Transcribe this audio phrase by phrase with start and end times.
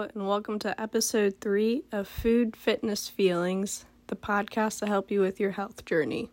[0.00, 5.38] And welcome to episode three of Food Fitness Feelings, the podcast to help you with
[5.38, 6.30] your health journey.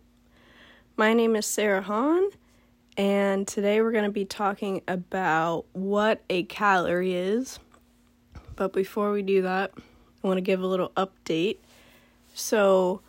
[0.96, 2.30] My name is Sarah Hahn,
[2.96, 7.58] and today we're going to be talking about what a calorie is.
[8.56, 11.58] But before we do that, I want to give a little update.
[12.32, 13.02] So,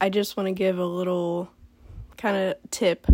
[0.00, 1.48] I just want to give a little
[2.16, 3.06] kind of tip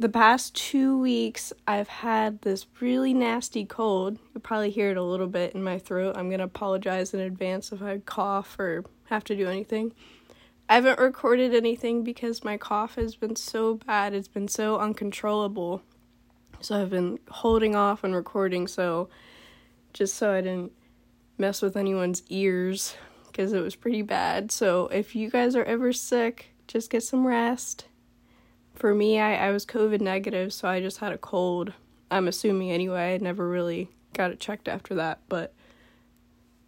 [0.00, 4.18] the past two weeks, I've had this really nasty cold.
[4.32, 6.16] You'll probably hear it a little bit in my throat.
[6.16, 9.92] I'm going to apologize in advance if I cough or have to do anything.
[10.70, 14.14] I haven't recorded anything because my cough has been so bad.
[14.14, 15.82] It's been so uncontrollable.
[16.62, 19.10] So I've been holding off on recording so
[19.92, 20.72] just so I didn't
[21.36, 22.94] mess with anyone's ears
[23.26, 24.50] because it was pretty bad.
[24.50, 27.84] So if you guys are ever sick, just get some rest
[28.80, 31.74] for me, I, I was COVID negative, so I just had a cold.
[32.10, 33.14] I'm assuming anyway.
[33.14, 35.52] I never really got it checked after that, but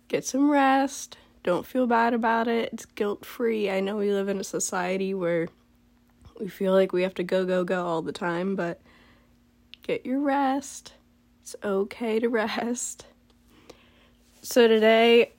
[0.09, 1.17] get some rest.
[1.43, 2.69] Don't feel bad about it.
[2.71, 3.71] It's guilt free.
[3.71, 5.49] I know we live in a society where
[6.39, 8.83] we feel like we have to go, go, go all the time, but
[9.83, 10.93] get your rest.
[11.41, 13.07] It's okay to rest.
[14.43, 15.33] So, today,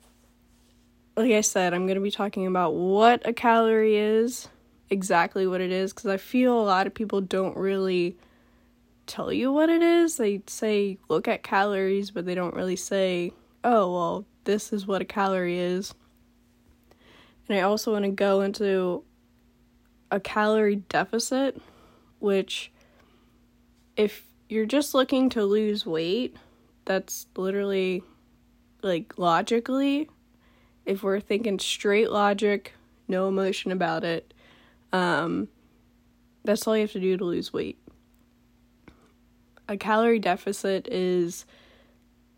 [1.16, 4.48] like I said, I'm going to be talking about what a calorie is,
[4.94, 8.16] exactly what it is because I feel a lot of people don't really
[9.06, 10.16] tell you what it is.
[10.18, 13.34] They say look at calories, but they don't really say,
[13.64, 15.94] oh, well, this is what a calorie is.
[17.50, 19.04] And I also want to go into
[20.12, 21.60] a calorie deficit,
[22.20, 22.72] which,
[23.98, 26.38] if you're just looking to lose weight,
[26.86, 28.04] that's literally
[28.82, 30.10] like logically,
[30.86, 32.74] if we're thinking straight logic,
[33.08, 34.34] no emotion about it,
[34.94, 35.50] um,
[36.46, 37.78] that's all you have to do to lose weight.
[39.68, 41.46] A calorie deficit is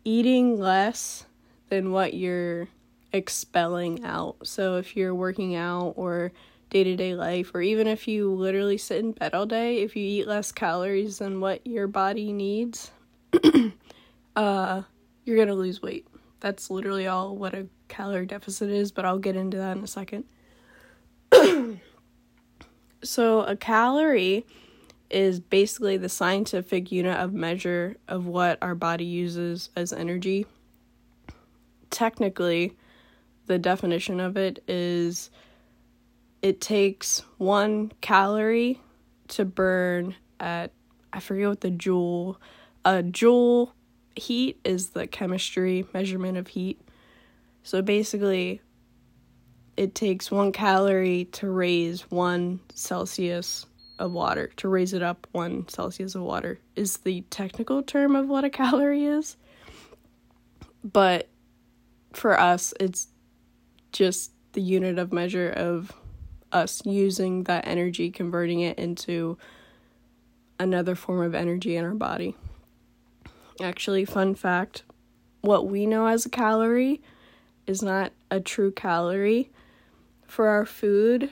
[0.04, 1.26] eating less
[1.68, 2.68] than what you're
[3.12, 4.36] expelling out.
[4.44, 6.32] So if you're working out or
[6.70, 9.94] day to day life, or even if you literally sit in bed all day, if
[9.94, 12.90] you eat less calories than what your body needs,
[14.36, 14.82] uh,
[15.24, 16.06] you're gonna lose weight.
[16.40, 19.88] That's literally all what a calorie deficit is, but I'll get into that in a
[19.88, 20.24] second.
[23.06, 24.44] So, a calorie
[25.10, 30.46] is basically the scientific unit of measure of what our body uses as energy.
[31.90, 32.76] Technically,
[33.46, 35.30] the definition of it is
[36.42, 38.80] it takes one calorie
[39.28, 40.72] to burn at,
[41.12, 42.40] I forget what the joule,
[42.84, 43.72] a joule
[44.16, 46.80] heat is the chemistry measurement of heat.
[47.62, 48.62] So basically,
[49.76, 53.66] it takes one calorie to raise one Celsius
[53.98, 58.28] of water, to raise it up one Celsius of water, is the technical term of
[58.28, 59.36] what a calorie is.
[60.82, 61.28] But
[62.12, 63.08] for us, it's
[63.92, 65.92] just the unit of measure of
[66.52, 69.36] us using that energy, converting it into
[70.58, 72.34] another form of energy in our body.
[73.60, 74.82] Actually, fun fact
[75.42, 77.00] what we know as a calorie
[77.66, 79.50] is not a true calorie
[80.26, 81.30] for our food,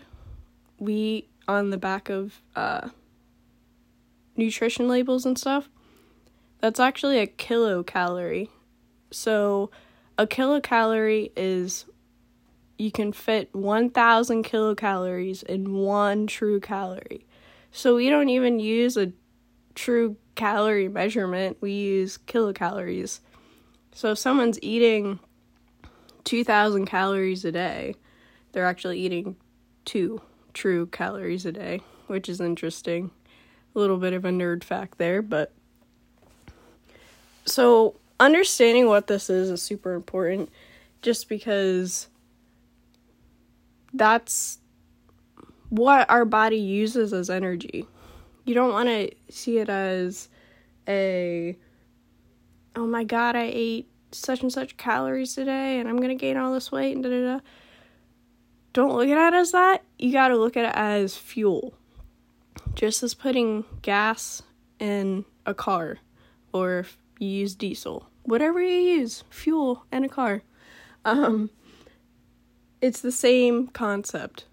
[0.79, 2.89] we on the back of uh,
[4.37, 5.69] nutrition labels and stuff,
[6.61, 8.49] that's actually a kilocalorie.
[9.11, 9.71] So,
[10.19, 11.87] a kilocalorie is
[12.79, 17.27] you can fit 1000 kilocalories in one true calorie.
[17.71, 19.13] So, we don't even use a
[19.75, 23.21] true calorie measurement, we use kilocalories.
[23.93, 25.21] So, if someone's eating
[26.25, 27.95] 2000 calories a day,
[28.55, 29.37] they're actually eating
[29.85, 30.23] two
[30.55, 33.11] true calories a day, which is interesting.
[33.75, 35.53] A little bit of a nerd fact there, but
[37.45, 40.49] so understanding what this is is super important
[41.03, 42.09] just because
[43.93, 44.59] that's
[45.69, 47.87] what our body uses as energy.
[48.45, 50.29] You don't want to see it as
[50.87, 51.59] a
[52.77, 56.37] oh my god, I ate such and such calories today and I'm going to gain
[56.37, 57.41] all this weight and da da da
[58.75, 59.83] don't look at it as that.
[59.99, 61.75] You got to look at it as fuel.
[62.75, 64.43] Just as putting gas
[64.79, 65.99] in a car
[66.53, 70.43] or if you use diesel, whatever you use, fuel in a car.
[71.05, 71.51] Um
[72.81, 74.47] it's the same concept.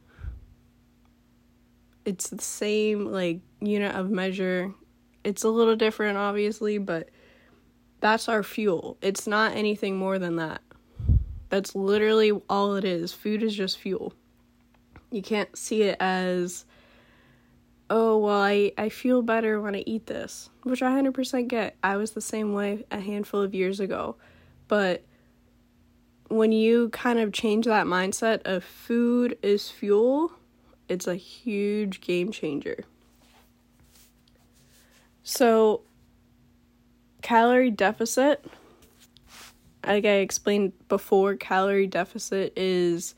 [2.05, 4.73] It's the same like unit of measure.
[5.23, 7.09] It's a little different obviously, but
[8.01, 8.97] that's our fuel.
[9.01, 10.61] It's not anything more than that.
[11.51, 13.11] That's literally all it is.
[13.11, 14.13] Food is just fuel.
[15.11, 16.63] You can't see it as,
[17.89, 21.75] oh, well, I, I feel better when I eat this, which I 100% get.
[21.83, 24.15] I was the same way a handful of years ago.
[24.69, 25.03] But
[26.29, 30.31] when you kind of change that mindset of food is fuel,
[30.87, 32.85] it's a huge game changer.
[35.23, 35.81] So,
[37.21, 38.45] calorie deficit,
[39.85, 43.15] like I explained before, calorie deficit is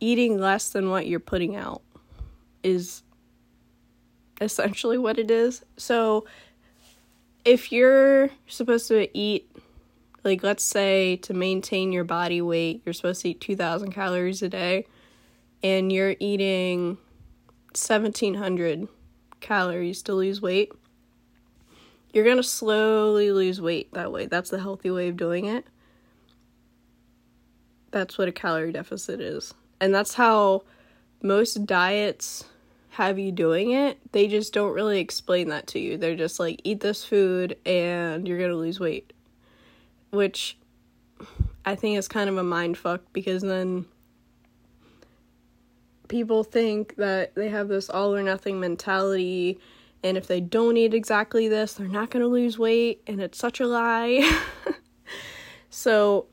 [0.00, 1.82] eating less than what you're putting out,
[2.62, 3.02] is
[4.40, 5.64] essentially what it is.
[5.76, 6.26] So,
[7.44, 9.50] if you're supposed to eat,
[10.24, 14.48] like, let's say to maintain your body weight, you're supposed to eat 2,000 calories a
[14.48, 14.86] day,
[15.62, 16.98] and you're eating
[17.74, 18.88] 1,700
[19.40, 20.72] calories to lose weight,
[22.16, 24.24] you're going to slowly lose weight that way.
[24.24, 25.66] That's the healthy way of doing it.
[27.90, 29.52] That's what a calorie deficit is.
[29.82, 30.62] And that's how
[31.22, 32.44] most diets
[32.88, 33.98] have you doing it.
[34.12, 35.98] They just don't really explain that to you.
[35.98, 39.12] They're just like, eat this food and you're going to lose weight.
[40.08, 40.56] Which
[41.66, 43.84] I think is kind of a mind fuck because then
[46.08, 49.60] people think that they have this all or nothing mentality
[50.06, 53.38] and if they don't eat exactly this, they're not going to lose weight and it's
[53.38, 54.40] such a lie.
[55.70, 56.26] so,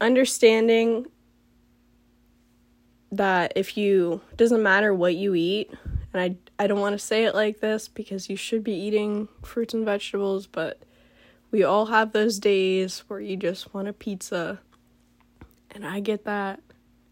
[0.00, 1.06] understanding
[3.12, 5.70] that if you doesn't matter what you eat,
[6.12, 9.28] and I I don't want to say it like this because you should be eating
[9.42, 10.82] fruits and vegetables, but
[11.50, 14.60] we all have those days where you just want a pizza.
[15.72, 16.60] And I get that.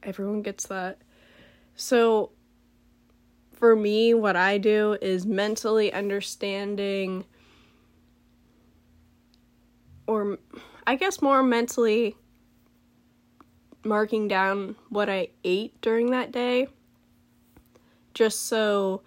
[0.02, 0.98] Everyone gets that.
[1.74, 2.30] So,
[3.58, 7.24] for me, what I do is mentally understanding,
[10.06, 10.38] or
[10.86, 12.16] I guess more mentally
[13.84, 16.68] marking down what I ate during that day,
[18.14, 19.02] just so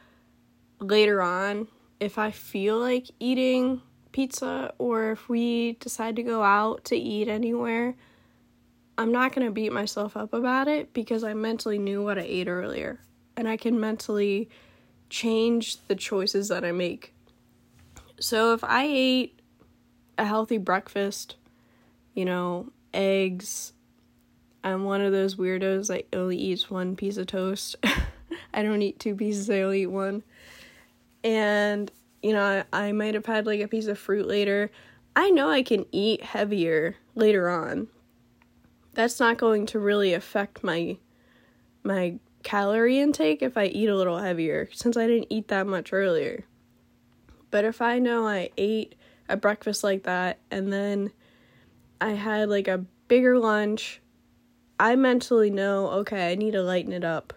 [0.82, 1.70] later on,
[2.02, 3.82] if I feel like eating
[4.12, 7.96] pizza or if we decide to go out to eat anywhere,
[8.98, 12.24] I'm not going to beat myself up about it because I mentally knew what I
[12.24, 13.00] ate earlier
[13.42, 14.48] and I can mentally
[15.10, 17.16] change the choices that I make.
[18.20, 19.42] So if I ate
[20.16, 21.38] a healthy breakfast,
[22.14, 23.74] you know, eggs,
[24.64, 27.76] I'm one of those weirdos that only eats one piece of toast.
[28.54, 30.22] I don't eat two pieces, I only eat one.
[31.24, 31.92] And,
[32.22, 34.70] you know, I, I might have had like a piece of fruit later.
[35.16, 37.88] I know I can eat heavier later on
[38.94, 40.98] that's not going to really affect my
[41.84, 45.94] my calorie intake if I eat a little heavier since I didn't eat that much
[45.94, 46.46] earlier.
[47.50, 48.96] But if I know I ate
[49.28, 51.12] a breakfast like that and then
[52.00, 54.02] I had like a bigger lunch,
[54.80, 57.34] I mentally know, okay, I need to lighten it up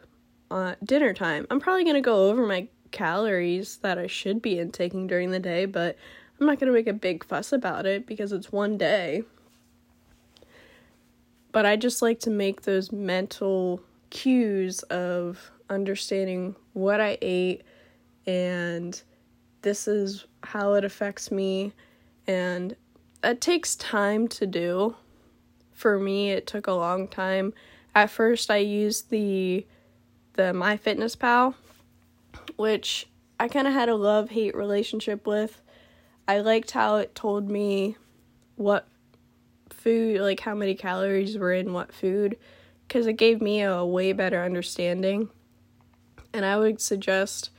[0.51, 1.47] on dinner time.
[1.51, 5.41] I'm probably going to go over my calories that I should be intaking during the
[5.41, 5.97] day, but
[6.41, 9.25] I'm not going to make a big fuss about it because it's one day.
[11.53, 13.81] But I just like to make those mental
[14.15, 17.63] cues of understanding what I ate
[18.27, 19.03] and
[19.61, 21.73] this is how it affects me
[22.27, 22.77] and
[23.23, 24.97] it takes time to do.
[25.73, 27.53] For me, it took a long time.
[27.95, 29.67] At first, I used the
[30.35, 31.55] the MyFitnessPal,
[32.57, 33.07] which
[33.39, 35.61] I kind of had a love-hate relationship with.
[36.27, 37.97] I liked how it told me
[38.57, 38.89] what
[39.71, 42.37] food, like how many calories were in what food,
[42.87, 45.29] because it gave me a way better understanding.
[46.33, 47.51] And I would suggest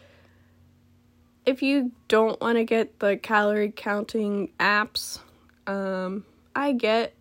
[1.46, 5.20] if you don't want to get the calorie counting apps,
[5.68, 7.14] um, I get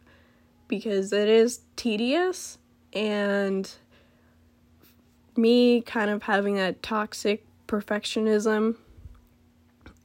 [0.69, 2.59] because it is tedious
[2.93, 3.71] and
[5.37, 8.77] me kind of having that toxic perfectionism,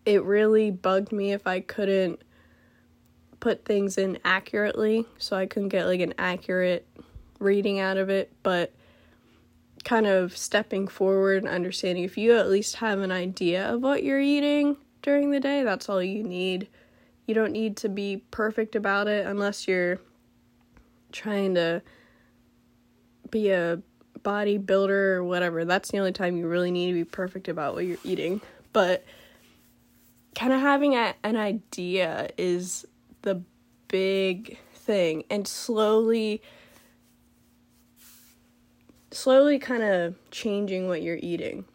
[0.05, 2.21] it really bugged me if I couldn't
[3.39, 6.85] put things in accurately, so I couldn't get like an accurate
[7.39, 8.73] reading out of it, but
[9.83, 14.03] kind of stepping forward and understanding if you at least have an idea of what
[14.03, 16.67] you're eating during the day, that's all you need.
[17.25, 19.99] You don't need to be perfect about it unless you're
[21.11, 21.81] trying to
[23.31, 23.81] be a
[24.19, 25.63] bodybuilder or whatever.
[25.63, 28.41] That's the only time you really need to be perfect about what you're eating.
[28.73, 29.05] But
[30.35, 32.85] kind of having a, an idea is
[33.21, 33.41] the
[33.87, 36.41] big thing and slowly
[39.11, 41.65] slowly kind of changing what you're eating.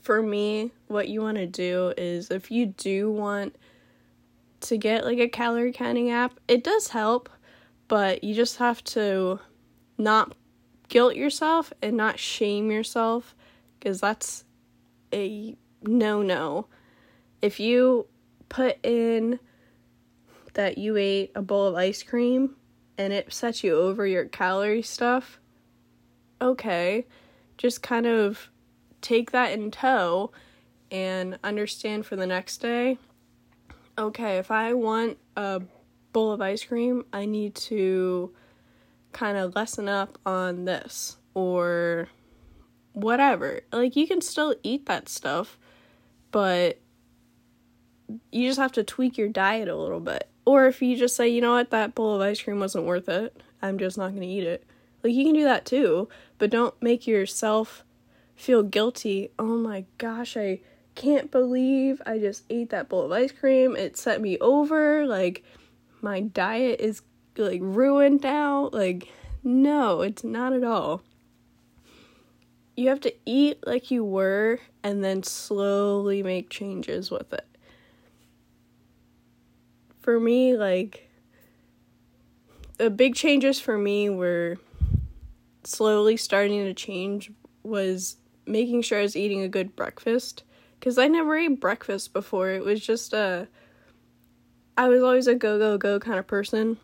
[0.00, 3.56] For me, what you want to do is if you do want
[4.60, 7.30] to get like a calorie counting app, it does help,
[7.88, 9.40] but you just have to
[9.96, 10.34] not
[10.88, 13.34] guilt yourself and not shame yourself
[13.78, 14.44] because that's
[15.12, 16.66] a no no.
[17.40, 18.06] If you
[18.48, 19.38] put in
[20.54, 22.56] that you ate a bowl of ice cream
[22.96, 25.40] and it sets you over your calorie stuff,
[26.44, 27.06] okay,
[27.58, 28.50] just kind of
[29.00, 30.30] take that in tow
[30.90, 32.98] and understand for the next day
[33.98, 35.62] okay, if I want a
[36.12, 38.32] bowl of ice cream, I need to
[39.12, 42.08] kind of lessen up on this or
[42.92, 43.60] whatever.
[43.72, 45.58] Like, you can still eat that stuff,
[46.30, 46.78] but
[48.30, 50.28] you just have to tweak your diet a little bit.
[50.44, 53.08] Or if you just say, you know what, that bowl of ice cream wasn't worth
[53.08, 54.64] it, I'm just not going to eat it.
[55.02, 56.08] Like, you can do that too,
[56.44, 57.84] but don't make yourself
[58.36, 59.30] feel guilty.
[59.38, 60.60] Oh my gosh, I
[60.94, 63.74] can't believe I just ate that bowl of ice cream.
[63.76, 65.06] It set me over.
[65.06, 65.42] Like,
[66.02, 67.00] my diet is
[67.38, 68.68] like ruined now.
[68.74, 69.08] Like,
[69.42, 71.00] no, it's not at all.
[72.76, 77.46] You have to eat like you were and then slowly make changes with it.
[80.02, 81.08] For me, like,
[82.76, 84.58] the big changes for me were
[85.66, 87.30] slowly starting to change
[87.62, 88.16] was
[88.46, 90.44] making sure I was eating a good breakfast
[90.78, 92.50] because I never ate breakfast before.
[92.50, 93.48] It was just a.
[94.76, 96.78] I was always a go, go, go kind of person.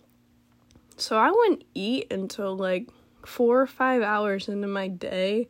[0.97, 2.89] So I wouldn't eat until like
[3.25, 5.49] four or five hours into my day.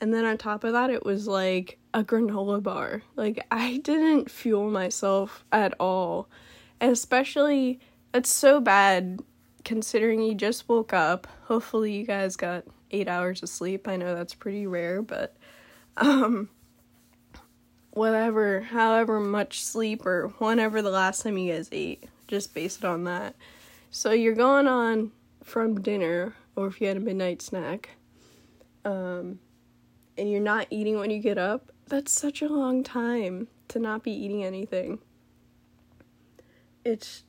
[0.00, 3.02] And then on top of that, it was like a granola bar.
[3.16, 6.28] Like, I didn't fuel myself at all.
[6.80, 7.80] And especially,
[8.14, 9.20] it's so bad
[9.64, 11.26] considering you just woke up.
[11.44, 13.86] Hopefully, you guys got eight hours of sleep.
[13.88, 15.36] I know that's pretty rare, but
[15.96, 16.48] um,
[17.90, 22.84] whatever, however much sleep or whenever the last time you guys ate, just base it
[22.84, 23.34] on that.
[23.90, 25.12] So you're going on
[25.42, 27.90] from dinner, or if you had a midnight snack,
[28.84, 29.38] um,
[30.16, 34.02] and you're not eating when you get up, that's such a long time to not
[34.02, 34.98] be eating anything.
[36.84, 37.24] It's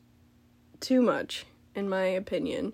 [0.80, 1.46] too much,
[1.80, 2.74] in my opinion,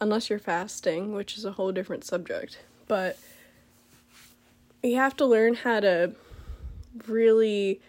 [0.00, 2.58] unless you're fasting, which is a whole different subject.
[2.88, 3.18] But
[4.82, 6.12] you have to learn how to
[7.06, 7.80] really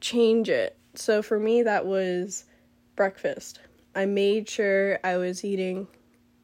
[0.00, 0.76] change it.
[0.94, 2.44] So for me, that was
[2.96, 3.60] breakfast.
[3.94, 5.86] I made sure I was eating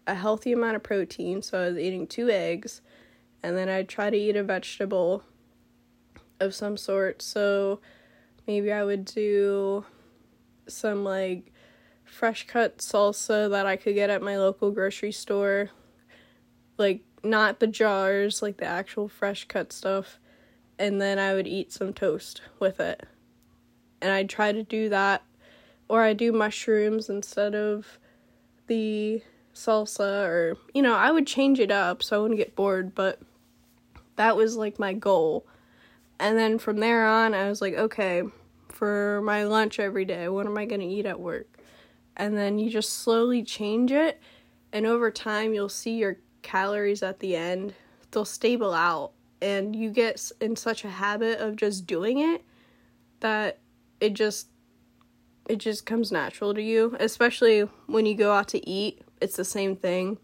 [0.06, 2.80] a healthy amount of protein, so I was eating two eggs,
[3.42, 5.22] and then I'd try to eat a vegetable
[6.40, 7.22] of some sort.
[7.22, 7.80] So
[8.46, 9.84] maybe I would do
[10.66, 11.52] some like
[12.08, 15.70] fresh cut salsa that I could get at my local grocery store.
[16.76, 20.18] Like, not the jars, like the actual fresh cut stuff
[20.78, 23.04] and then I would eat some toast with it.
[24.00, 25.22] And I'd try to do that,
[25.88, 27.98] or I do mushrooms instead of
[28.68, 29.22] the
[29.54, 33.18] salsa, or you know, I would change it up so I wouldn't get bored, but
[34.16, 35.46] that was like my goal.
[36.20, 38.22] And then from there on, I was like, okay,
[38.68, 41.57] for my lunch every day, what am I going to eat at work?
[42.18, 44.20] And then you just slowly change it,
[44.72, 47.74] and over time, you'll see your calories at the end,
[48.10, 52.42] they'll stable out and you get in such a habit of just doing it
[53.20, 53.58] that
[54.00, 54.48] it just
[55.48, 59.44] it just comes natural to you especially when you go out to eat it's the
[59.44, 60.18] same thing.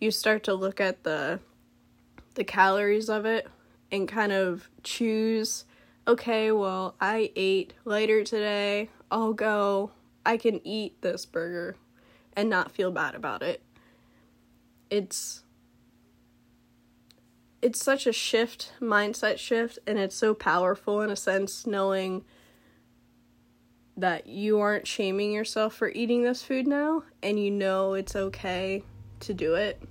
[0.00, 1.40] You start to look at the
[2.34, 3.48] the calories of it
[3.90, 5.64] and kind of choose
[6.06, 9.90] okay well i ate lighter today i'll go
[10.26, 11.76] i can eat this burger
[12.34, 13.62] and not feel bad about it
[14.90, 15.42] it's
[17.62, 22.24] it's such a shift, mindset shift, and it's so powerful in a sense knowing
[23.96, 28.84] that you aren't shaming yourself for eating this food now and you know it's okay
[29.20, 29.82] to do it.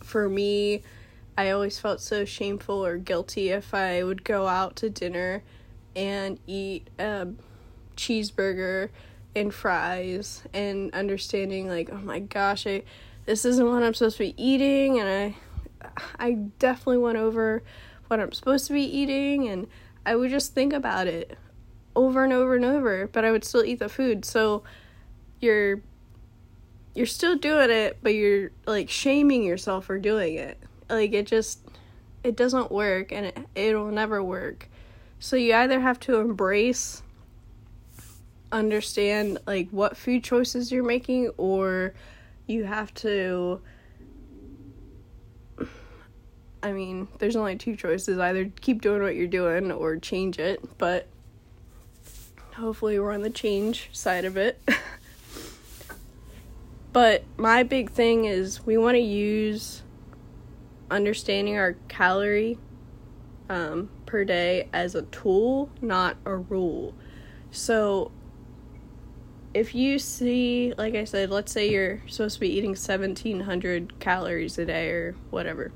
[0.00, 0.82] For me,
[1.36, 5.44] I always felt so shameful or guilty if I would go out to dinner
[5.94, 7.28] and eat a
[7.98, 8.88] cheeseburger
[9.36, 12.82] and fries and understanding like, oh my gosh, I
[13.26, 15.36] this isn't what I'm supposed to be eating and I
[16.18, 17.62] I definitely went over
[18.06, 19.66] what I'm supposed to be eating and
[20.06, 21.36] I would just think about it
[21.94, 24.24] over and over and over, but I would still eat the food.
[24.24, 24.62] So
[25.40, 25.80] you're
[26.94, 30.58] you're still doing it, but you're like shaming yourself for doing it.
[30.88, 31.60] Like it just
[32.24, 34.68] it doesn't work and it, it'll never work.
[35.20, 37.02] So you either have to embrace
[38.50, 41.94] understand like what food choices you're making or
[42.46, 43.60] you have to
[46.62, 50.60] I mean, there's only two choices either keep doing what you're doing or change it,
[50.76, 51.06] but
[52.54, 54.60] hopefully we're on the change side of it.
[56.92, 59.82] but my big thing is we want to use
[60.90, 62.58] understanding our calorie
[63.48, 66.92] um, per day as a tool, not a rule.
[67.52, 68.10] So
[69.58, 74.56] if you see, like I said, let's say you're supposed to be eating 1700 calories
[74.56, 75.72] a day or whatever,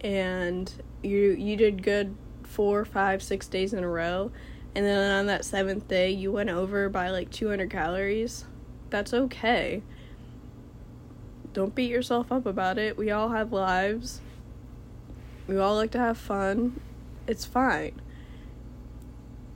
[0.00, 4.32] and you you did good four, five, six days in a row,
[4.74, 8.46] and then on that seventh day you went over by like 200 calories,
[8.88, 9.82] that's okay.
[11.52, 12.96] Don't beat yourself up about it.
[12.96, 14.22] We all have lives.
[15.46, 16.80] We all like to have fun.
[17.26, 18.00] It's fine.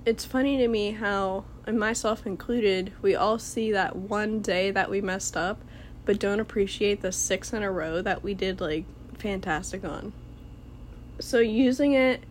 [0.04, 4.90] It's funny to me how, and myself included, we all see that one day that
[4.90, 5.60] we messed up,
[6.04, 8.84] but don't appreciate the six in a row that we did like
[9.16, 10.12] fantastic on.
[11.20, 12.22] So using it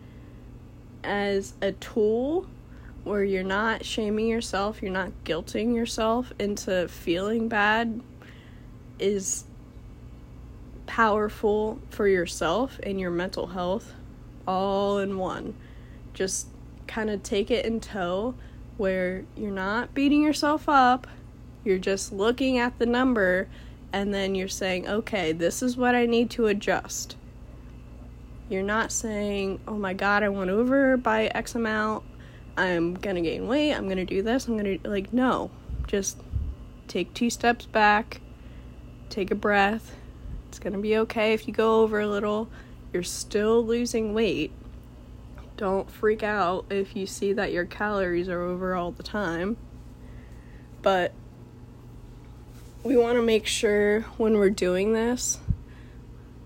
[1.02, 2.46] as a tool
[3.02, 8.00] where you're not shaming yourself, you're not guilting yourself into feeling bad
[8.98, 9.44] is
[10.86, 13.94] powerful for yourself and your mental health
[14.46, 15.54] all in one.
[16.12, 16.46] Just
[16.86, 18.34] kind of take it in tow
[18.76, 21.06] where you're not beating yourself up,
[21.64, 23.48] you're just looking at the number
[23.92, 27.16] and then you're saying, okay, this is what I need to adjust.
[28.48, 32.04] You're not saying, oh my god, I went over by X amount,
[32.56, 35.50] I'm gonna gain weight, I'm gonna do this, I'm gonna, like, no.
[35.86, 36.18] Just
[36.88, 38.20] take two steps back,
[39.10, 39.94] take a breath.
[40.48, 42.48] It's gonna be okay if you go over a little.
[42.92, 44.52] You're still losing weight.
[45.56, 49.56] Don't freak out if you see that your calories are over all the time.
[50.82, 51.12] But
[52.82, 55.38] we want to make sure when we're doing this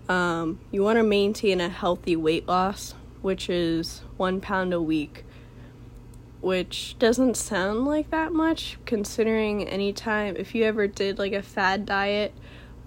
[0.09, 5.23] um, you want to maintain a healthy weight loss, which is one pound a week,
[6.41, 11.85] which doesn't sound like that much considering anytime if you ever did like a fad
[11.85, 12.33] diet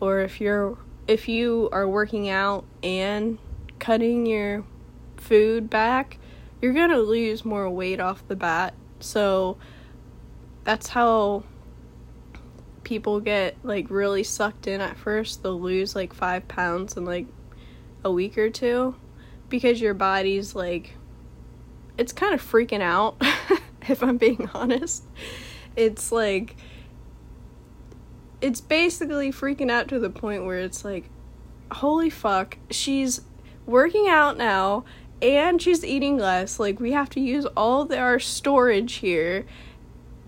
[0.01, 0.77] or if you're
[1.07, 3.39] if you are working out and
[3.79, 4.65] cutting your
[5.23, 6.19] food back,
[6.61, 8.75] you're going to lose more weight off the bat.
[9.01, 9.57] So
[10.65, 11.45] that's how
[12.85, 17.27] people get like really sucked in at first, they'll lose like five pounds in like
[18.05, 18.95] a week or two
[19.49, 20.95] because your body's like
[21.99, 23.17] it's kind of freaking out
[23.89, 25.05] if I'm being honest.
[25.77, 26.57] It's like
[28.41, 31.09] it's basically freaking out to the point where it's like
[31.71, 33.23] holy fuck, she's
[33.67, 34.85] working out now
[35.23, 36.59] and she's eating less.
[36.59, 39.47] Like we have to use all our storage here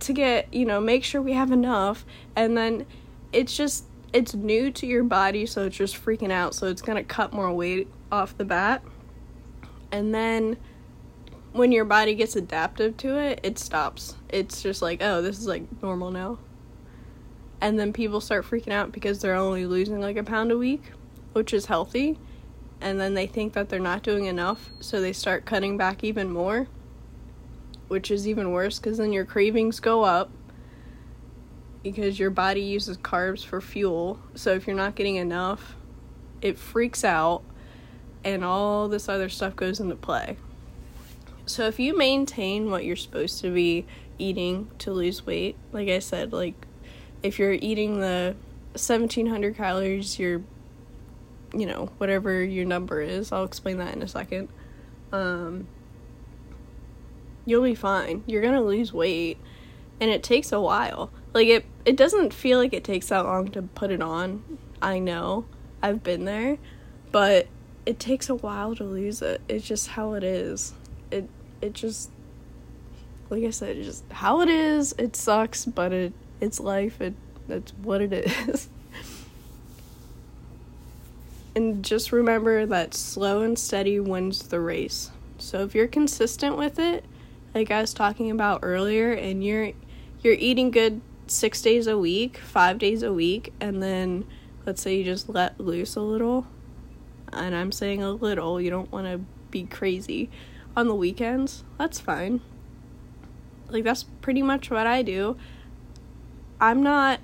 [0.01, 2.87] to get, you know, make sure we have enough and then
[3.33, 6.97] it's just it's new to your body so it's just freaking out so it's going
[6.97, 8.83] to cut more weight off the bat.
[9.91, 10.57] And then
[11.53, 14.17] when your body gets adaptive to it, it stops.
[14.29, 16.39] It's just like, oh, this is like normal now.
[17.61, 20.83] And then people start freaking out because they're only losing like a pound a week,
[21.33, 22.19] which is healthy.
[22.85, 26.31] And then they think that they're not doing enough, so they start cutting back even
[26.31, 26.68] more
[27.88, 30.31] which is even worse because then your cravings go up
[31.83, 34.18] because your body uses carbs for fuel.
[34.35, 35.77] So if you're not getting enough,
[36.40, 37.42] it freaks out
[38.25, 40.37] and all this other stuff goes into play.
[41.47, 43.85] So if you maintain what you're supposed to be
[44.18, 46.66] eating to lose weight, like I said, like
[47.23, 48.35] if you're eating the
[48.73, 50.42] 1700 calories, you're
[51.55, 54.49] you know, whatever your number is, I'll explain that in a second.
[55.12, 55.69] Um,
[57.45, 58.25] you'll be fine.
[58.27, 59.38] You're going to lose weight
[60.01, 61.11] and it takes a while.
[61.33, 64.59] Like it it doesn't feel like it takes that long to put it on.
[64.81, 65.47] I know.
[65.83, 66.59] I've been there,
[67.12, 67.47] but
[67.85, 69.40] it takes a while to lose it.
[69.49, 70.75] It's just how it is.
[71.11, 71.29] It
[71.61, 72.11] it just
[73.31, 74.95] like I said, it's just how it is.
[74.99, 77.01] It sucks, but it it's life.
[77.01, 77.14] It
[77.49, 78.12] that's what it
[78.49, 78.69] is.
[81.55, 85.11] And just remember that slow and steady wins the race.
[85.38, 87.05] So if you're consistent with it,
[87.55, 89.73] like I was talking about earlier, and you're
[90.23, 94.25] you're eating good six days a week, five days a week, and then
[94.67, 96.47] let's say you just let loose a little,
[97.33, 100.31] and I'm saying a little, you don't want to be crazy
[100.77, 102.40] on the weekends, that's fine.
[103.69, 105.37] Like, that's pretty much what I do.
[106.61, 107.21] I'm not,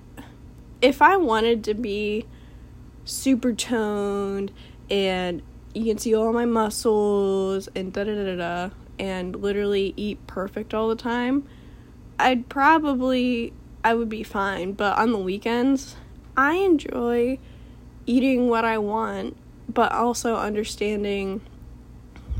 [0.81, 2.27] if I wanted to be
[3.05, 4.53] super toned
[4.91, 5.43] and
[5.75, 10.75] you can see all my muscles and da da da da, and literally eat perfect
[10.75, 11.47] all the time,
[12.19, 15.97] I'd probably I would be fine, but on the weekends,
[16.37, 17.39] I enjoy
[18.05, 19.37] eating what I want,
[19.73, 21.41] but also understanding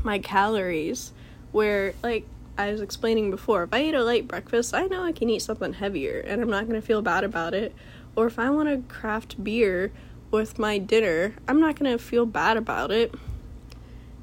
[0.03, 1.13] my calories
[1.51, 2.25] where like
[2.57, 5.41] I was explaining before, if I eat a light breakfast, I know I can eat
[5.41, 7.73] something heavier and I'm not going to feel bad about it.
[8.15, 9.91] Or if I want to craft beer
[10.31, 13.13] with my dinner, I'm not going to feel bad about it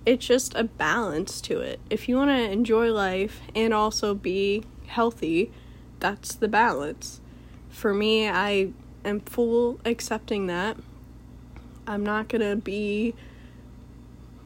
[0.08, 1.80] it's just a balance to it.
[1.90, 5.52] If you want to enjoy life and also be healthy,
[6.00, 7.20] that's the balance.
[7.68, 8.70] For me, I
[9.04, 10.78] am full accepting that.
[11.86, 13.14] I'm not going to be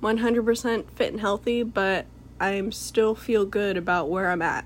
[0.02, 2.06] 100% fit and healthy, but
[2.40, 4.64] I still feel good about where I'm at.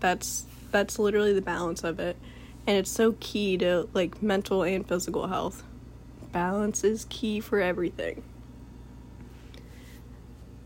[0.00, 2.16] That's that's literally the balance of it.
[2.66, 5.62] And it's so key to like mental and physical health.
[6.32, 8.22] Balance is key for everything.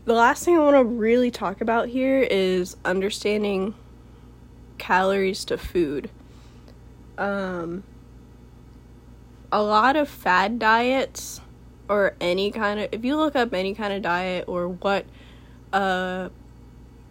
[0.05, 3.75] The last thing I want to really talk about here is understanding
[4.77, 6.09] calories to food.
[7.17, 7.83] Um,
[9.51, 11.41] a lot of fad diets
[11.89, 15.05] or any kind of if you look up any kind of diet or what
[15.73, 16.29] a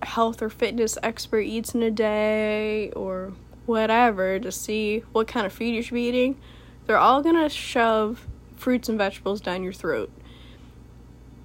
[0.02, 3.34] health or fitness expert eats in a day or
[3.66, 6.38] whatever to see what kind of food you should be eating,
[6.86, 10.10] they're all going to shove fruits and vegetables down your throat.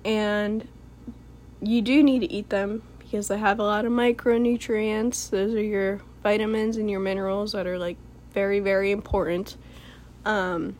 [0.04, 0.68] And
[1.62, 5.30] you do need to eat them because they have a lot of micronutrients.
[5.30, 7.98] Those are your vitamins and your minerals that are like
[8.34, 9.58] very, very important.
[10.26, 10.76] Um,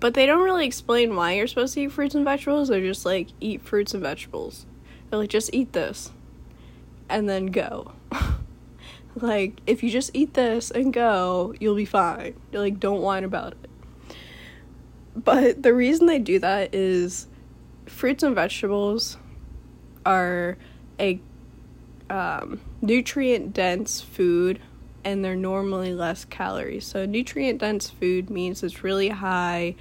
[0.00, 2.68] but they don't really explain why you're supposed to eat fruits and vegetables.
[2.68, 4.66] They're just like, eat fruits and vegetables.
[5.08, 6.10] They're like, just eat this
[7.08, 7.92] and then go.
[9.14, 12.34] like, if you just eat this and go, you'll be fine.
[12.50, 13.61] You're like, don't whine about it.
[15.14, 17.26] But the reason they do that is
[17.86, 19.16] fruits and vegetables
[20.06, 20.56] are
[20.98, 21.20] a
[22.10, 24.60] um, nutrient dense food
[25.04, 26.86] and they're normally less calories.
[26.86, 29.74] So, nutrient dense food means it's really high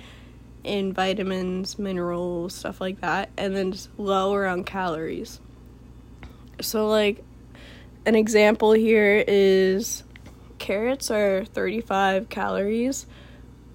[0.63, 5.39] in vitamins, minerals, stuff like that, and then just lower on calories.
[6.59, 7.23] So, like,
[8.05, 10.03] an example here is
[10.57, 13.05] carrots are 35 calories,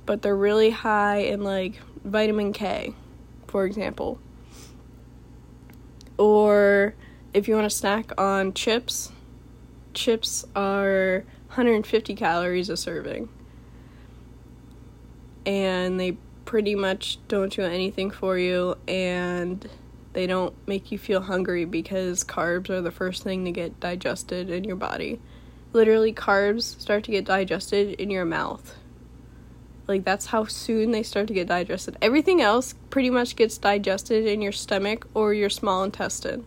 [0.07, 2.95] but they're really high in, like, vitamin K,
[3.47, 4.19] for example.
[6.16, 6.95] Or
[7.35, 9.12] if you want to snack on chips,
[9.92, 13.29] chips are 150 calories a serving.
[15.45, 19.69] And they pretty much don't do anything for you and
[20.12, 24.49] they don't make you feel hungry because carbs are the first thing to get digested
[24.49, 25.21] in your body.
[25.75, 28.77] Literally, carbs start to get digested in your mouth.
[29.87, 31.96] Like, that's how soon they start to get digested.
[32.03, 36.44] Everything else pretty much gets digested in your stomach or your small intestine.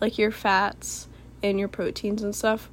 [0.00, 1.08] Like, your fats
[1.42, 2.70] and your proteins and stuff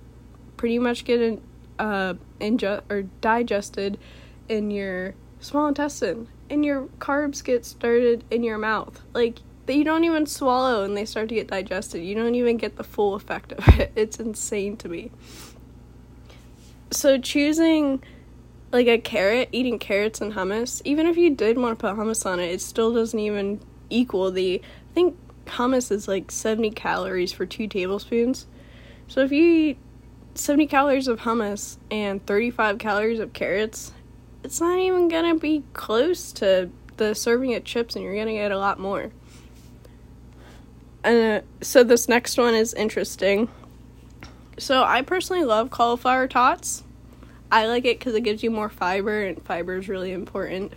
[0.57, 1.41] pretty much get in,
[1.79, 3.97] uh, inju- or digested
[4.49, 9.01] in your small intestine, and your carbs get started in your mouth.
[9.13, 12.03] Like that you don't even swallow and they start to get digested.
[12.03, 13.91] You don't even get the full effect of it.
[13.95, 15.11] It's insane to me.
[16.91, 18.03] So choosing
[18.73, 22.25] like a carrot, eating carrots and hummus, even if you did want to put hummus
[22.25, 27.31] on it, it still doesn't even equal the I think hummus is like 70 calories
[27.31, 28.47] for 2 tablespoons.
[29.07, 29.77] So if you eat
[30.35, 33.93] 70 calories of hummus and 35 calories of carrots,
[34.43, 38.51] it's not even gonna be close to the serving of chips, and you're gonna get
[38.51, 39.11] a lot more.
[41.03, 43.49] Uh, so this next one is interesting.
[44.57, 46.83] So I personally love cauliflower tots.
[47.53, 50.73] I like it because it gives you more fiber, and fiber is really important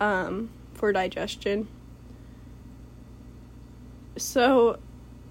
[0.00, 1.68] um, for digestion.
[4.16, 4.80] So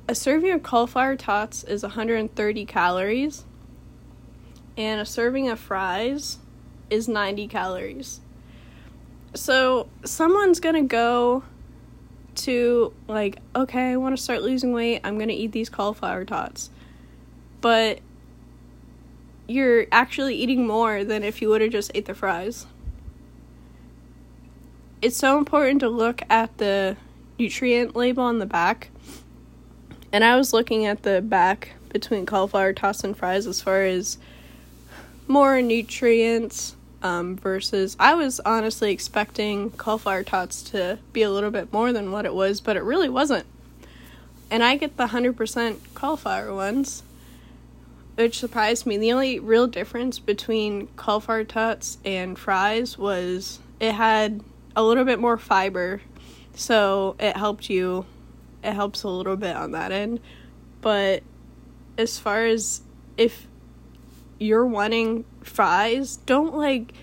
[0.08, 3.44] a serving of cauliflower tots is 130 calories,
[4.78, 6.38] and a serving of fries
[6.90, 8.22] is 90 calories.
[9.34, 11.44] So, someone's gonna go
[12.36, 16.70] to, like, okay, I wanna start losing weight, I'm gonna eat these cauliflower tots.
[17.60, 18.00] But
[19.48, 22.66] you're actually eating more than if you would have just ate the fries.
[25.02, 26.96] It's so important to look at the
[27.38, 28.90] nutrient label on the back
[30.12, 34.18] and I was looking at the back between cauliflower tots and fries as far as
[35.28, 41.72] more nutrients um, versus I was honestly expecting cauliflower tots to be a little bit
[41.72, 43.46] more than what it was, but it really wasn't.
[44.50, 47.04] And I get the 100% cauliflower ones,
[48.22, 48.98] which surprised me.
[48.98, 54.42] The only real difference between cauliflower tots and fries was it had
[54.76, 56.02] a little bit more fiber,
[56.54, 58.06] so it helped you
[58.64, 60.20] it helps a little bit on that end.
[60.82, 61.24] But
[61.98, 62.82] as far as
[63.18, 63.48] if
[64.40, 66.94] you're wanting fries, don't like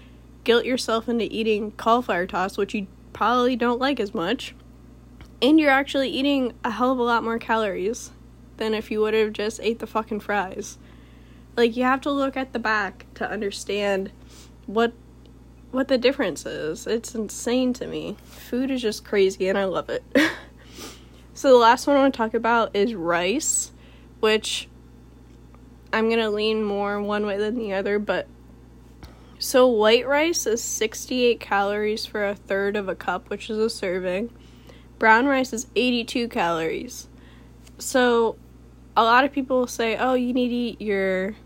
[0.44, 4.54] guilt yourself into eating cauliflower tots, which you probably don't like as much.
[5.42, 8.10] And you're actually eating a hell of a lot more calories
[8.56, 10.78] than if you would have just ate the fucking fries.
[11.58, 14.12] Like you have to look at the back to understand
[14.66, 14.92] what
[15.72, 16.86] what the difference is.
[16.86, 18.16] It's insane to me.
[18.24, 20.04] Food is just crazy and I love it.
[21.38, 23.70] So the last one I want to talk about is rice,
[24.18, 24.68] which
[25.92, 28.26] I'm going to lean more one way than the other, but
[29.38, 33.70] so white rice is 68 calories for a third of a cup, which is a
[33.70, 34.30] serving.
[34.98, 37.06] Brown rice is 82 calories.
[37.78, 38.36] So
[38.96, 41.36] a lot of people say, "Oh, you need to eat your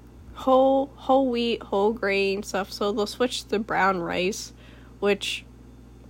[0.42, 4.52] whole whole wheat, whole grain stuff." So they'll switch to brown rice,
[5.00, 5.44] which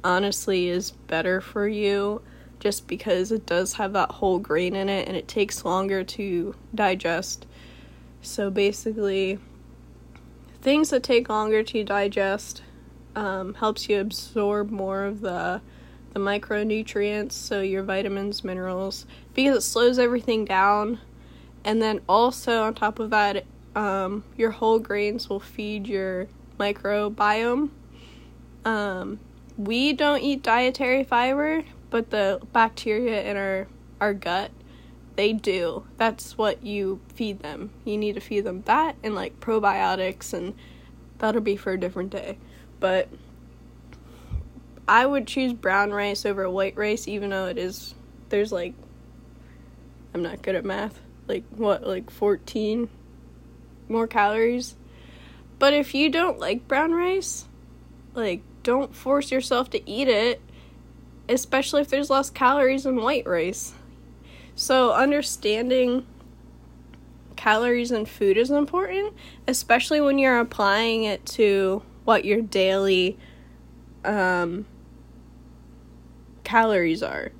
[0.05, 2.23] honestly is better for you
[2.59, 6.55] just because it does have that whole grain in it and it takes longer to
[6.75, 7.45] digest.
[8.21, 9.41] So basically,
[10.61, 12.63] things that take longer to digest
[13.17, 15.61] um, helps you absorb more of the
[16.13, 21.01] the micronutrients, so your vitamins, minerals, because it slows everything down.
[21.65, 27.71] And then also on top of that, um, your whole grains will feed your microbiome.
[28.65, 29.19] Um,
[29.57, 33.69] we don't eat dietary fiber, but the bacteria in our
[34.01, 34.51] our gut
[35.17, 35.85] they do.
[35.97, 37.71] That's what you feed them.
[37.85, 40.55] You need to feed them that and like probiotics and
[41.19, 42.39] that'll be for a different day.
[42.81, 43.09] But
[44.89, 47.95] I would choose brown rice over white rice even though it is
[48.31, 48.75] there's like
[50.15, 51.01] I'm not good at math.
[51.29, 52.89] Like what like 14
[53.93, 54.75] more calories.
[55.59, 57.47] But if you don't like brown rice,
[58.15, 60.41] like don't force yourself to eat it,
[61.29, 63.75] especially if there's less calories in white rice.
[64.55, 66.07] So, understanding
[67.37, 69.15] calories in food is important,
[69.49, 73.19] especially when you're applying it to what your daily
[74.05, 74.67] um,
[76.45, 77.33] calories are.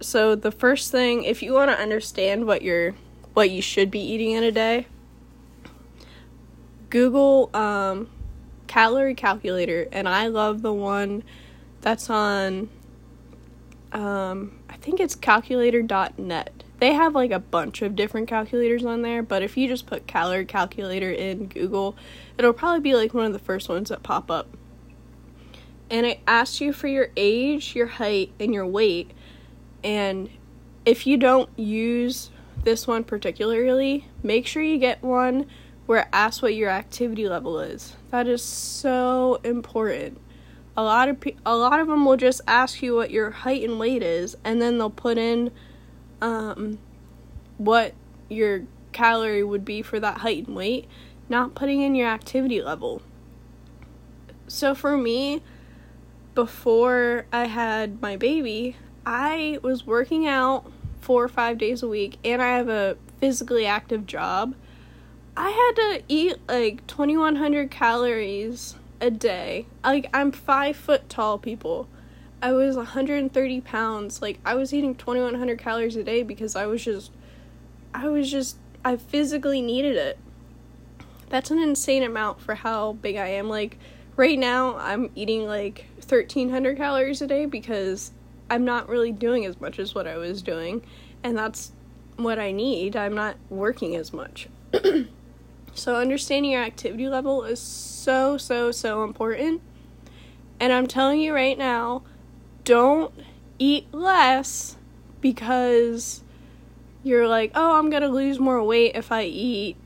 [0.00, 2.94] So the first thing, if you want to understand what you're
[3.34, 4.86] what you should be eating in a day,
[6.88, 8.08] Google um,
[8.68, 11.24] calorie calculator, and I love the one
[11.80, 12.70] that's on.
[13.92, 16.64] Um, I think it's calculator.net.
[16.80, 20.06] They have like a bunch of different calculators on there, but if you just put
[20.06, 21.96] calorie calculator in Google,
[22.38, 24.48] it'll probably be like one of the first ones that pop up.
[25.90, 29.12] And it asks you for your age, your height, and your weight.
[29.84, 30.30] And
[30.84, 32.30] if you don't use
[32.64, 35.46] this one particularly, make sure you get one
[35.86, 37.96] where it asks what your activity level is.
[38.10, 40.18] That is so important.
[40.76, 43.62] A lot of pe- a lot of them will just ask you what your height
[43.62, 45.50] and weight is, and then they'll put in
[46.20, 46.78] um,
[47.58, 47.94] what
[48.28, 50.86] your calorie would be for that height and weight,
[51.28, 53.02] not putting in your activity level.
[54.48, 55.42] So for me,
[56.34, 60.70] before I had my baby, I was working out
[61.04, 64.54] four or five days a week, and I have a physically active job.
[65.36, 69.66] I had to eat like 2100 calories a day.
[69.84, 71.88] Like, I'm five foot tall, people.
[72.40, 74.22] I was 130 pounds.
[74.22, 77.10] Like, I was eating 2100 calories a day because I was just,
[77.92, 80.18] I was just, I physically needed it.
[81.28, 83.48] That's an insane amount for how big I am.
[83.48, 83.78] Like,
[84.16, 88.12] right now, I'm eating like 1300 calories a day because
[88.50, 90.82] I'm not really doing as much as what I was doing,
[91.22, 91.72] and that's
[92.16, 92.96] what I need.
[92.96, 94.48] I'm not working as much.
[95.74, 99.62] so, understanding your activity level is so, so, so important.
[100.60, 102.02] And I'm telling you right now,
[102.64, 103.12] don't
[103.58, 104.76] eat less
[105.20, 106.22] because
[107.02, 109.76] you're like, oh, I'm gonna lose more weight if I eat,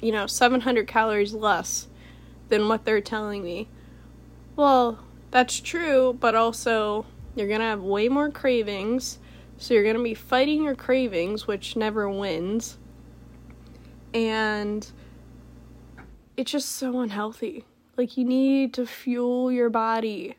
[0.00, 1.88] you know, 700 calories less
[2.48, 3.68] than what they're telling me.
[4.54, 4.98] Well,
[5.30, 9.18] that's true, but also you're gonna have way more cravings.
[9.58, 12.78] So you're gonna be fighting your cravings, which never wins.
[14.12, 14.90] And
[16.36, 17.64] it's just so unhealthy.
[17.96, 20.36] Like, you need to fuel your body.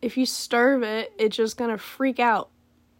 [0.00, 2.50] If you starve it, it's just gonna freak out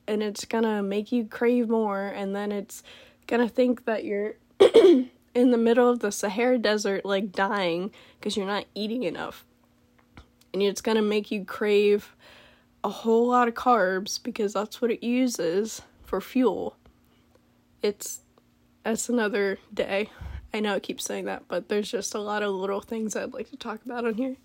[0.08, 2.82] and it's gonna make you crave more, and then it's
[3.26, 8.46] gonna think that you're in the middle of the Sahara Desert, like dying because you're
[8.46, 9.44] not eating enough
[10.54, 12.14] and it's going to make you crave
[12.82, 16.76] a whole lot of carbs because that's what it uses for fuel.
[17.82, 18.20] It's
[18.84, 20.10] that's another day.
[20.52, 23.32] I know I keep saying that, but there's just a lot of little things I'd
[23.32, 24.36] like to talk about on here.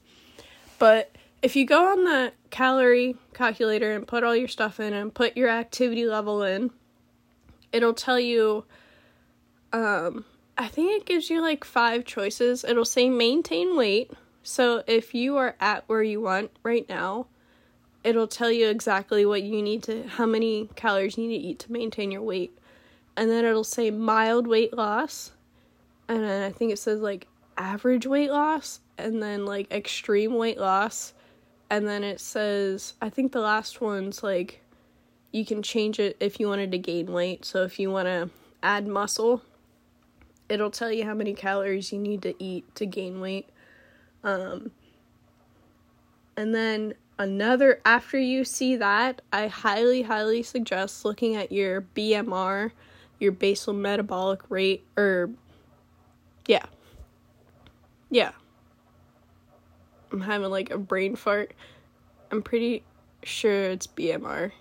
[0.79, 5.13] But if you go on the calorie calculator and put all your stuff in and
[5.13, 6.71] put your activity level in,
[7.71, 8.65] it'll tell you
[9.71, 10.25] um
[10.57, 12.65] I think it gives you like five choices.
[12.65, 14.11] It'll say maintain weight,
[14.49, 17.27] so if you are at where you want right now,
[18.03, 21.59] it'll tell you exactly what you need to, how many calories you need to eat
[21.59, 22.57] to maintain your weight.
[23.15, 25.33] And then it'll say mild weight loss.
[26.07, 27.27] And then I think it says like
[27.59, 31.13] average weight loss and then like extreme weight loss
[31.69, 34.61] and then it says I think the last one's like
[35.31, 37.45] you can change it if you wanted to gain weight.
[37.45, 38.31] So if you want to
[38.63, 39.43] add muscle,
[40.47, 43.47] it'll tell you how many calories you need to eat to gain weight.
[44.23, 44.71] Um,
[46.35, 52.71] and then another after you see that, I highly highly suggest looking at your BMR,
[53.19, 55.29] your basal metabolic rate or
[56.47, 56.65] yeah.
[58.09, 58.31] Yeah.
[60.11, 61.53] I'm having like a brain fart.
[62.31, 62.83] I'm pretty
[63.23, 64.51] sure it's BMR.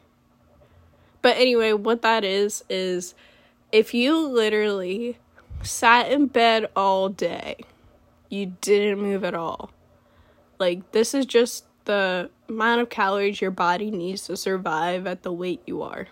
[1.22, 3.14] But anyway, what that is is
[3.72, 5.18] if you literally
[5.62, 7.56] sat in bed all day,
[8.28, 9.70] you didn't move at all.
[10.58, 15.32] Like this is just the amount of calories your body needs to survive at the
[15.32, 16.08] weight you are.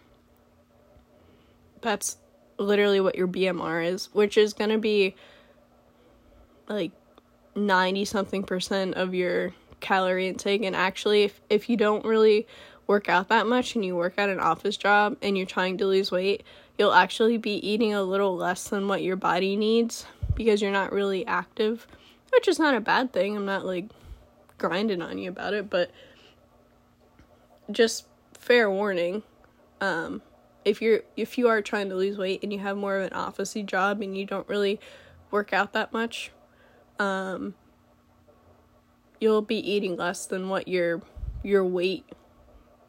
[1.83, 2.17] That's
[2.59, 5.15] literally what your BMR is, which is going to be
[6.69, 6.93] like
[7.55, 12.47] 90 something percent of your calorie intake and actually if, if you don't really
[12.87, 15.87] work out that much and you work at an office job and you're trying to
[15.87, 16.43] lose weight
[16.79, 20.93] you'll actually be eating a little less than what your body needs because you're not
[20.93, 21.87] really active
[22.33, 23.37] which is not a bad thing.
[23.37, 23.87] I'm not like
[24.59, 25.91] grinding on you about it but
[27.71, 29.23] just fair warning
[29.81, 30.23] um
[30.65, 33.17] if you're if you are trying to lose weight and you have more of an
[33.17, 34.81] officey job and you don't really
[35.31, 36.33] work out that much
[36.99, 37.55] um,
[39.21, 41.03] you'll be eating less than what your
[41.43, 42.05] your weight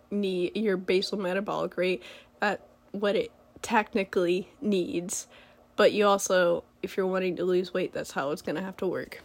[0.10, 2.02] need your basal metabolic rate
[2.42, 5.28] at what it technically needs
[5.78, 8.76] but you also if you're wanting to lose weight that's how it's going to have
[8.76, 9.22] to work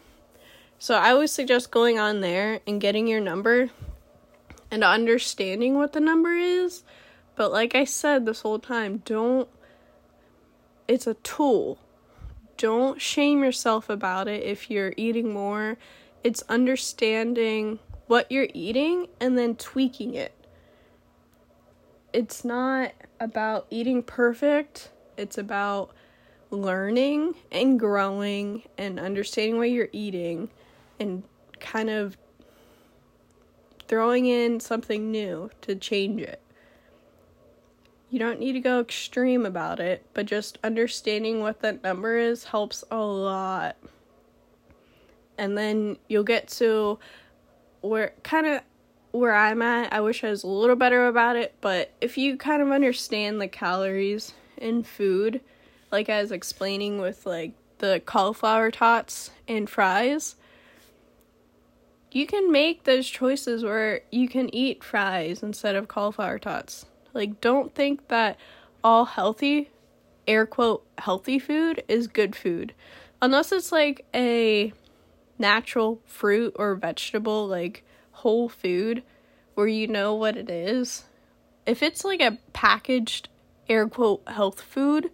[0.79, 3.71] so i always suggest going on there and getting your number
[4.71, 6.85] and understanding what the number is
[7.35, 9.49] but like i said this whole time don't
[10.87, 11.81] it's a tool
[12.63, 15.77] don't shame yourself about it if you're eating more.
[16.23, 20.33] It's understanding what you're eating and then tweaking it.
[22.13, 25.91] It's not about eating perfect, it's about
[26.53, 30.51] learning and growing and understanding what you're eating
[31.01, 31.23] and
[31.59, 32.17] kind of
[33.89, 36.41] throwing in something new to change it.
[38.11, 42.45] You don't need to go extreme about it, but just understanding what that number is
[42.45, 43.77] helps a lot.
[45.39, 46.99] And then you'll get to
[47.81, 48.61] where kind of
[49.13, 49.93] where I'm at.
[49.93, 53.41] I wish I was a little better about it, but if you kind of understand
[53.41, 55.41] the calories in food,
[55.93, 60.37] like I was explaining with like the cauliflower tots and fries,
[62.11, 66.87] you can make those choices where you can eat fries instead of cauliflower tots.
[67.15, 68.39] Like, don't think that
[68.85, 69.71] all healthy,
[70.27, 72.75] air quote, healthy food is good food.
[73.21, 74.73] Unless it's like a
[75.39, 79.03] natural fruit or vegetable, like whole food,
[79.55, 81.05] where you know what it is.
[81.67, 83.29] If it's like a packaged,
[83.69, 85.11] air quote, health food,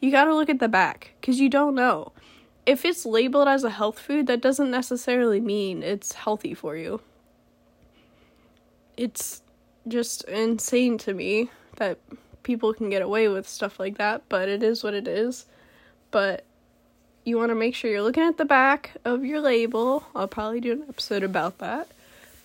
[0.00, 2.12] you gotta look at the back because you don't know.
[2.66, 7.00] If it's labeled as a health food, that doesn't necessarily mean it's healthy for you.
[8.96, 9.42] It's
[9.88, 11.98] just insane to me that
[12.42, 15.46] people can get away with stuff like that, but it is what it is.
[16.10, 16.44] But
[17.24, 20.04] you want to make sure you're looking at the back of your label.
[20.14, 21.88] I'll probably do an episode about that.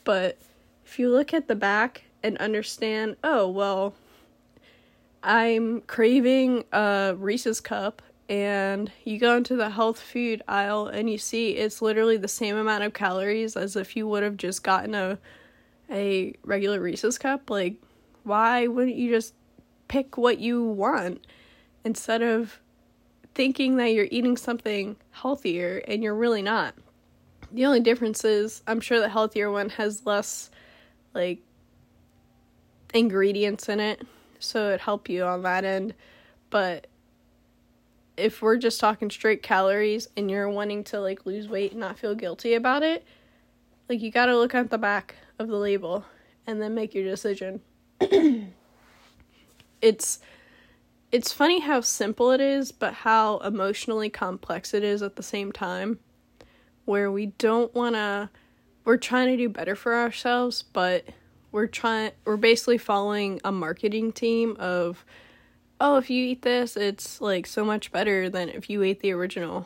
[0.04, 0.38] But
[0.86, 3.94] if you look at the back and understand, oh, well,
[5.26, 11.18] I'm craving a Reese's cup, and you go into the health food aisle and you
[11.18, 14.96] see it's literally the same amount of calories as if you would have just gotten
[14.96, 15.18] a
[15.92, 17.76] a regular Reese's cup, like
[18.24, 19.36] why wouldn't you just
[19.88, 21.26] pick what you want?
[21.84, 22.60] Instead of
[23.36, 26.74] thinking that you're eating something healthier and you're really not?
[27.52, 30.50] The only difference is I'm sure the healthier one has less
[31.14, 31.40] like
[32.94, 34.02] ingredients in it,
[34.46, 35.94] so it help you on that end.
[36.50, 36.88] But
[38.18, 42.00] if we're just talking straight calories and you're wanting to like lose weight and not
[42.00, 43.06] feel guilty about it,
[43.90, 46.06] like you got to look at the back of the label
[46.48, 47.62] and then make your decision.
[49.82, 50.20] it's
[51.12, 55.52] it's funny how simple it is, but how emotionally complex it is at the same
[55.52, 56.00] time.
[56.86, 58.30] Where we don't want to
[58.84, 61.06] we're trying to do better for ourselves, but
[61.56, 65.06] we're trying we're basically following a marketing team of
[65.80, 69.14] oh, if you eat this, it's like so much better than if you ate the
[69.14, 69.66] original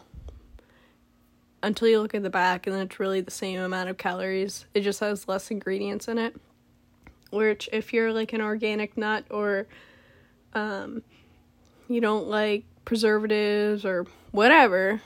[1.64, 4.66] until you look at the back and then it's really the same amount of calories.
[4.76, 6.36] It just has less ingredients in it.
[7.32, 9.66] Which if you're like an organic nut or
[10.54, 11.02] um
[11.88, 15.02] you don't like preservatives or whatever,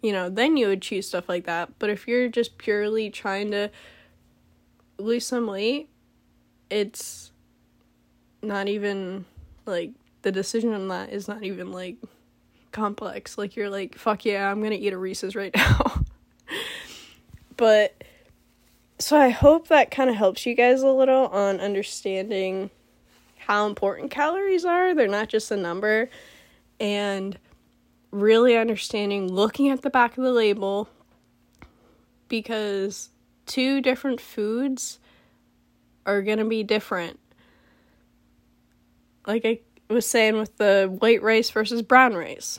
[0.00, 1.78] you know, then you would choose stuff like that.
[1.78, 3.70] But if you're just purely trying to
[4.96, 5.90] lose some weight,
[6.72, 7.30] it's
[8.42, 9.26] not even
[9.66, 9.92] like
[10.22, 11.96] the decision on that is not even like
[12.72, 13.36] complex.
[13.36, 16.02] Like you're like, fuck yeah, I'm gonna eat a Reese's right now.
[17.56, 18.02] but
[18.98, 22.70] so I hope that kind of helps you guys a little on understanding
[23.36, 24.94] how important calories are.
[24.94, 26.08] They're not just a number.
[26.80, 27.38] And
[28.10, 30.88] really understanding, looking at the back of the label,
[32.28, 33.10] because
[33.46, 34.98] two different foods
[36.06, 37.18] are going to be different.
[39.26, 42.58] Like I was saying with the white rice versus brown rice.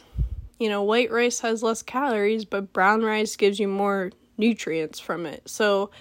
[0.59, 5.25] You know, white rice has less calories, but brown rice gives you more nutrients from
[5.25, 5.47] it.
[5.49, 5.91] So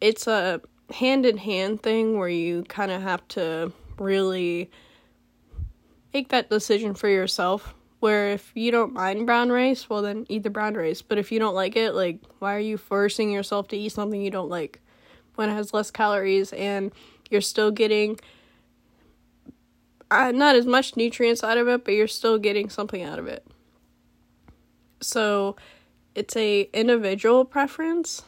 [0.00, 0.60] it's a
[0.90, 4.70] hand in hand thing where you kind of have to really
[6.14, 7.74] make that decision for yourself.
[8.00, 11.02] Where if you don't mind brown rice, well, then eat the brown rice.
[11.02, 14.20] But if you don't like it, like, why are you forcing yourself to eat something
[14.20, 14.80] you don't like
[15.34, 16.92] when it has less calories and
[17.30, 18.18] you're still getting
[20.10, 23.26] uh, not as much nutrients out of it, but you're still getting something out of
[23.26, 23.46] it.
[25.00, 25.56] So
[26.14, 28.22] it's a individual preference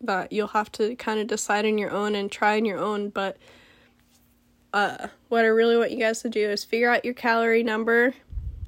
[0.00, 3.10] that you'll have to kind of decide on your own and try on your own,
[3.10, 3.36] but
[4.72, 8.14] uh what I really want you guys to do is figure out your calorie number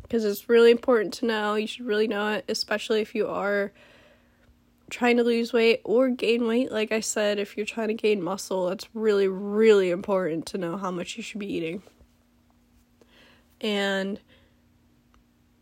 [0.03, 1.55] because it's really important to know.
[1.55, 3.71] You should really know it, especially if you are
[4.91, 6.71] trying to lose weight or gain weight.
[6.71, 10.77] Like I said, if you're trying to gain muscle, it's really, really important to know
[10.77, 11.83] how much you should be eating.
[13.61, 14.21] And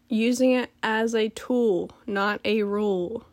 [0.08, 3.26] using it as a tool, not a rule.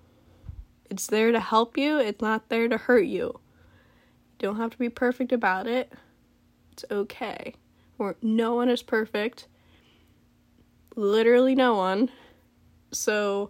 [0.89, 3.39] It's there to help you, it's not there to hurt you.
[4.39, 5.91] You don't have to be perfect about it.
[6.73, 7.55] It's okay.
[7.97, 9.47] Or no one is perfect.
[10.95, 12.09] Literally no one.
[12.91, 13.47] So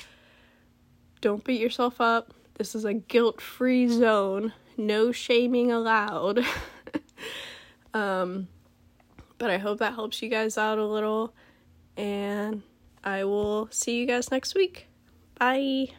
[1.22, 2.34] don't beat yourself up.
[2.56, 4.54] This is a guilt-free zone.
[4.78, 6.46] No shaming allowed.
[7.94, 8.48] um
[9.38, 11.34] but I hope that helps you guys out a little
[11.98, 12.62] and
[13.04, 14.88] I will see you guys next week.
[15.38, 15.90] Bye.